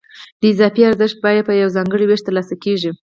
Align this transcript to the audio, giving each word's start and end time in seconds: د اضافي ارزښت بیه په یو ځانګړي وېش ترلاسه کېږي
د 0.41 0.43
اضافي 0.53 0.81
ارزښت 0.89 1.17
بیه 1.23 1.41
په 1.47 1.53
یو 1.61 1.69
ځانګړي 1.75 2.05
وېش 2.07 2.21
ترلاسه 2.27 2.55
کېږي 2.63 2.91